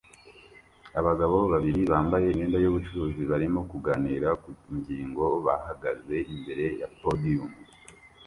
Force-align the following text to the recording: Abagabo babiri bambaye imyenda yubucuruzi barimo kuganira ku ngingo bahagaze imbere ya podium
Abagabo 0.99 1.37
babiri 1.53 1.81
bambaye 1.91 2.25
imyenda 2.29 2.57
yubucuruzi 2.63 3.23
barimo 3.31 3.61
kuganira 3.71 4.29
ku 4.41 4.49
ngingo 4.77 5.25
bahagaze 5.45 6.15
imbere 6.33 6.65
ya 6.79 6.87
podium 6.99 7.51